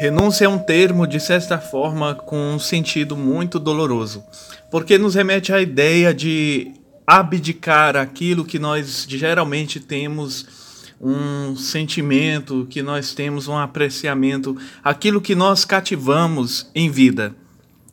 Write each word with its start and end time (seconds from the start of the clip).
Renúncia 0.00 0.46
é 0.46 0.48
um 0.48 0.58
termo, 0.58 1.06
de 1.06 1.20
certa 1.20 1.58
forma, 1.58 2.14
com 2.14 2.54
um 2.54 2.58
sentido 2.58 3.14
muito 3.14 3.58
doloroso, 3.58 4.24
porque 4.70 4.96
nos 4.96 5.14
remete 5.14 5.52
à 5.52 5.60
ideia 5.60 6.14
de 6.14 6.72
abdicar 7.06 7.96
aquilo 7.96 8.42
que 8.42 8.58
nós 8.58 9.04
geralmente 9.06 9.78
temos 9.78 10.94
um 10.98 11.54
sentimento, 11.54 12.66
que 12.70 12.82
nós 12.82 13.12
temos 13.12 13.46
um 13.46 13.58
apreciamento, 13.58 14.56
aquilo 14.82 15.20
que 15.20 15.34
nós 15.34 15.66
cativamos 15.66 16.70
em 16.74 16.90
vida. 16.90 17.34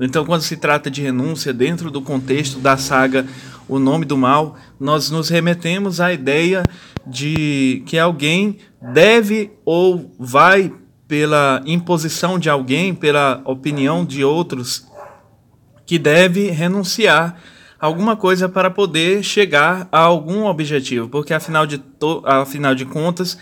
Então, 0.00 0.24
quando 0.24 0.40
se 0.40 0.56
trata 0.56 0.90
de 0.90 1.02
renúncia, 1.02 1.52
dentro 1.52 1.90
do 1.90 2.00
contexto 2.00 2.58
da 2.60 2.78
saga 2.78 3.26
O 3.68 3.78
Nome 3.78 4.06
do 4.06 4.16
Mal, 4.16 4.56
nós 4.80 5.10
nos 5.10 5.28
remetemos 5.28 6.00
à 6.00 6.14
ideia 6.14 6.62
de 7.06 7.82
que 7.84 7.98
alguém 7.98 8.56
deve 8.80 9.50
ou 9.66 10.10
vai 10.18 10.72
pela 11.10 11.60
imposição 11.66 12.38
de 12.38 12.48
alguém, 12.48 12.94
pela 12.94 13.42
opinião 13.44 14.04
de 14.04 14.22
outros, 14.22 14.86
que 15.84 15.98
deve 15.98 16.50
renunciar 16.50 17.36
alguma 17.80 18.14
coisa 18.14 18.48
para 18.48 18.70
poder 18.70 19.24
chegar 19.24 19.88
a 19.90 19.98
algum 19.98 20.44
objetivo, 20.44 21.08
porque 21.08 21.34
afinal 21.34 21.66
de, 21.66 21.82
afinal 22.24 22.76
de 22.76 22.84
contas, 22.84 23.36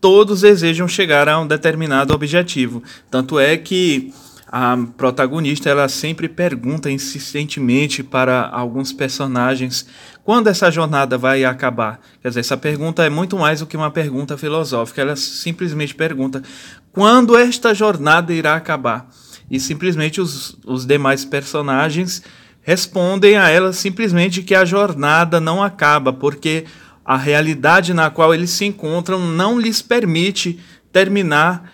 todos 0.00 0.40
desejam 0.40 0.88
chegar 0.88 1.28
a 1.28 1.38
um 1.38 1.46
determinado 1.46 2.12
objetivo. 2.12 2.82
Tanto 3.08 3.38
é 3.38 3.56
que 3.56 4.12
a 4.54 4.76
protagonista 4.98 5.70
ela 5.70 5.88
sempre 5.88 6.28
pergunta 6.28 6.90
insistentemente 6.90 8.02
para 8.02 8.50
alguns 8.52 8.92
personagens 8.92 9.86
quando 10.22 10.48
essa 10.48 10.70
jornada 10.70 11.16
vai 11.16 11.42
acabar. 11.42 11.98
Quer 12.20 12.28
dizer, 12.28 12.40
essa 12.40 12.56
pergunta 12.56 13.02
é 13.02 13.08
muito 13.08 13.38
mais 13.38 13.60
do 13.60 13.66
que 13.66 13.78
uma 13.78 13.90
pergunta 13.90 14.36
filosófica. 14.36 15.00
Ela 15.00 15.16
simplesmente 15.16 15.94
pergunta 15.94 16.42
quando 16.92 17.36
esta 17.36 17.74
jornada 17.74 18.32
irá 18.32 18.54
acabar. 18.54 19.08
E 19.50 19.58
simplesmente 19.58 20.20
os, 20.20 20.56
os 20.64 20.86
demais 20.86 21.24
personagens 21.24 22.22
respondem 22.62 23.36
a 23.36 23.48
ela 23.48 23.72
simplesmente 23.72 24.42
que 24.42 24.54
a 24.54 24.64
jornada 24.64 25.40
não 25.40 25.62
acaba, 25.62 26.12
porque 26.12 26.64
a 27.04 27.16
realidade 27.16 27.92
na 27.92 28.10
qual 28.10 28.32
eles 28.32 28.50
se 28.50 28.64
encontram 28.64 29.18
não 29.18 29.58
lhes 29.58 29.82
permite 29.82 30.60
terminar 30.92 31.72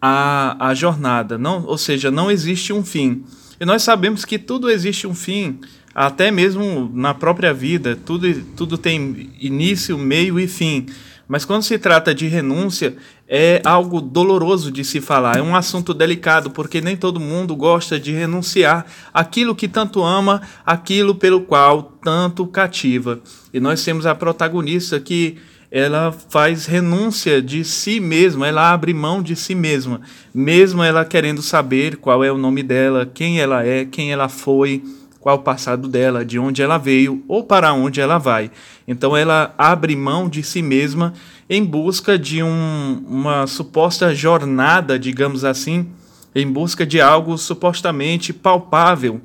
a, 0.00 0.68
a 0.68 0.74
jornada, 0.74 1.38
não, 1.38 1.64
ou 1.64 1.78
seja, 1.78 2.10
não 2.10 2.30
existe 2.30 2.72
um 2.72 2.84
fim. 2.84 3.24
E 3.58 3.64
nós 3.64 3.82
sabemos 3.82 4.24
que 4.24 4.38
tudo 4.38 4.70
existe 4.70 5.06
um 5.06 5.14
fim, 5.14 5.58
até 5.94 6.30
mesmo 6.30 6.90
na 6.92 7.14
própria 7.14 7.54
vida, 7.54 7.96
tudo, 7.96 8.30
tudo 8.54 8.76
tem 8.76 9.30
início, 9.40 9.96
meio 9.96 10.38
e 10.38 10.46
fim. 10.46 10.86
Mas 11.28 11.44
quando 11.44 11.62
se 11.62 11.76
trata 11.78 12.14
de 12.14 12.28
renúncia, 12.28 12.96
é 13.28 13.60
algo 13.64 14.00
doloroso 14.00 14.70
de 14.70 14.84
se 14.84 15.00
falar, 15.00 15.38
é 15.38 15.42
um 15.42 15.56
assunto 15.56 15.92
delicado, 15.92 16.50
porque 16.50 16.80
nem 16.80 16.96
todo 16.96 17.18
mundo 17.18 17.56
gosta 17.56 17.98
de 17.98 18.12
renunciar 18.12 18.86
aquilo 19.12 19.54
que 19.54 19.66
tanto 19.66 20.04
ama, 20.04 20.40
aquilo 20.64 21.16
pelo 21.16 21.40
qual 21.40 21.82
tanto 22.02 22.46
cativa. 22.46 23.20
E 23.52 23.58
nós 23.58 23.82
temos 23.84 24.06
a 24.06 24.14
protagonista 24.14 25.00
que 25.00 25.36
ela 25.68 26.12
faz 26.12 26.66
renúncia 26.66 27.42
de 27.42 27.64
si 27.64 27.98
mesma, 27.98 28.46
ela 28.46 28.72
abre 28.72 28.94
mão 28.94 29.20
de 29.20 29.34
si 29.34 29.54
mesma, 29.54 30.00
mesmo 30.32 30.82
ela 30.82 31.04
querendo 31.04 31.42
saber 31.42 31.96
qual 31.96 32.22
é 32.22 32.30
o 32.30 32.38
nome 32.38 32.62
dela, 32.62 33.10
quem 33.12 33.40
ela 33.40 33.66
é, 33.66 33.84
quem 33.84 34.12
ela 34.12 34.28
foi, 34.28 34.84
qual 35.26 35.38
o 35.38 35.42
passado 35.42 35.88
dela, 35.88 36.24
de 36.24 36.38
onde 36.38 36.62
ela 36.62 36.78
veio 36.78 37.24
ou 37.26 37.42
para 37.42 37.72
onde 37.72 38.00
ela 38.00 38.16
vai. 38.16 38.48
Então 38.86 39.16
ela 39.16 39.52
abre 39.58 39.96
mão 39.96 40.28
de 40.28 40.40
si 40.40 40.62
mesma 40.62 41.14
em 41.50 41.64
busca 41.64 42.16
de 42.16 42.44
um, 42.44 43.02
uma 43.08 43.44
suposta 43.48 44.14
jornada, 44.14 44.96
digamos 44.96 45.44
assim, 45.44 45.88
em 46.32 46.46
busca 46.46 46.86
de 46.86 47.00
algo 47.00 47.36
supostamente 47.36 48.32
palpável 48.32 49.20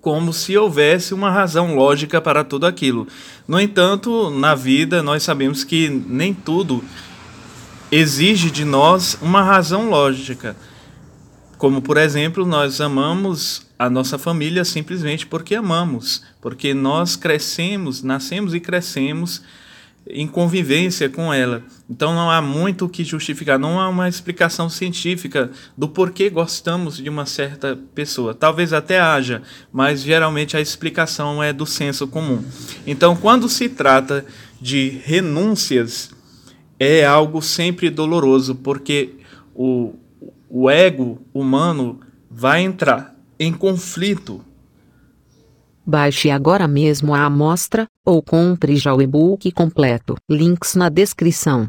como 0.00 0.32
se 0.32 0.58
houvesse 0.58 1.14
uma 1.14 1.30
razão 1.30 1.76
lógica 1.76 2.20
para 2.20 2.42
tudo 2.42 2.66
aquilo. 2.66 3.06
No 3.46 3.60
entanto, 3.60 4.28
na 4.28 4.56
vida, 4.56 5.04
nós 5.04 5.22
sabemos 5.22 5.62
que 5.62 5.88
nem 5.88 6.34
tudo 6.34 6.82
exige 7.92 8.50
de 8.50 8.64
nós 8.64 9.16
uma 9.22 9.40
razão 9.40 9.88
lógica. 9.88 10.56
Como, 11.62 11.80
por 11.80 11.96
exemplo, 11.96 12.44
nós 12.44 12.80
amamos 12.80 13.64
a 13.78 13.88
nossa 13.88 14.18
família 14.18 14.64
simplesmente 14.64 15.24
porque 15.24 15.54
amamos, 15.54 16.20
porque 16.40 16.74
nós 16.74 17.14
crescemos, 17.14 18.02
nascemos 18.02 18.52
e 18.52 18.58
crescemos 18.58 19.42
em 20.04 20.26
convivência 20.26 21.08
com 21.08 21.32
ela. 21.32 21.62
Então 21.88 22.12
não 22.16 22.28
há 22.28 22.42
muito 22.42 22.86
o 22.86 22.88
que 22.88 23.04
justificar, 23.04 23.60
não 23.60 23.78
há 23.78 23.88
uma 23.88 24.08
explicação 24.08 24.68
científica 24.68 25.52
do 25.78 25.86
porquê 25.86 26.28
gostamos 26.28 26.96
de 26.96 27.08
uma 27.08 27.26
certa 27.26 27.78
pessoa. 27.94 28.34
Talvez 28.34 28.72
até 28.72 28.98
haja, 28.98 29.40
mas 29.72 30.02
geralmente 30.02 30.56
a 30.56 30.60
explicação 30.60 31.40
é 31.40 31.52
do 31.52 31.64
senso 31.64 32.08
comum. 32.08 32.44
Então, 32.84 33.14
quando 33.14 33.48
se 33.48 33.68
trata 33.68 34.26
de 34.60 35.00
renúncias, 35.04 36.10
é 36.76 37.06
algo 37.06 37.40
sempre 37.40 37.88
doloroso, 37.88 38.56
porque 38.56 39.14
o, 39.54 39.94
o 40.54 40.68
ego 40.68 41.18
humano 41.32 42.00
vai 42.30 42.60
entrar 42.60 43.16
em 43.40 43.54
conflito 43.54 44.44
Baixe 45.84 46.30
agora 46.30 46.68
mesmo 46.68 47.12
a 47.12 47.24
amostra, 47.24 47.86
ou 48.06 48.22
compre 48.22 48.76
já 48.76 48.94
o 48.94 49.02
e-book 49.02 49.50
completo. 49.50 50.14
Links 50.30 50.76
na 50.76 50.88
descrição. 50.88 51.66